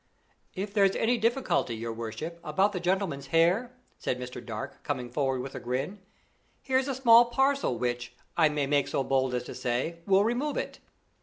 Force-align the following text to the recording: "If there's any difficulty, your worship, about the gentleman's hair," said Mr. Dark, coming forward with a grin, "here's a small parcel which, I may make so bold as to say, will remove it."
"If 0.55 0.73
there's 0.73 0.95
any 0.95 1.19
difficulty, 1.19 1.75
your 1.75 1.93
worship, 1.93 2.39
about 2.43 2.73
the 2.73 2.79
gentleman's 2.79 3.27
hair," 3.27 3.71
said 3.99 4.19
Mr. 4.19 4.43
Dark, 4.43 4.83
coming 4.83 5.11
forward 5.11 5.41
with 5.41 5.53
a 5.53 5.59
grin, 5.59 5.99
"here's 6.59 6.87
a 6.87 6.95
small 6.95 7.25
parcel 7.25 7.77
which, 7.77 8.15
I 8.35 8.49
may 8.49 8.65
make 8.65 8.87
so 8.87 9.03
bold 9.03 9.35
as 9.35 9.43
to 9.43 9.53
say, 9.53 9.99
will 10.07 10.23
remove 10.23 10.57
it." 10.57 10.79